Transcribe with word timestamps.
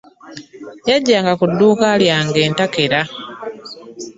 Yajjanga 0.89 1.33
ku 1.39 1.45
dduuka 1.51 1.87
lyange 2.01 2.39
entakera. 2.47 2.99